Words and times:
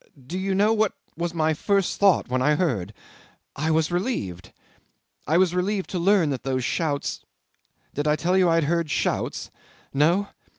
"Do 0.25 0.39
you 0.39 0.55
know 0.55 0.73
what 0.73 0.93
was 1.15 1.31
my 1.35 1.53
first 1.53 1.99
thought 1.99 2.27
when 2.27 2.41
I 2.41 2.55
heard? 2.55 2.91
I 3.55 3.69
was 3.69 3.91
relieved. 3.91 4.51
I 5.27 5.37
was 5.37 5.53
relieved 5.53 5.91
to 5.91 5.99
learn 5.99 6.31
that 6.31 6.41
those 6.41 6.65
shouts 6.65 7.21
did 7.93 8.07
I 8.07 8.15
tell 8.15 8.35
you 8.35 8.49
I 8.49 8.55
had 8.55 8.63
heard 8.63 8.89
shouts? 8.89 9.51
No? 9.93 10.29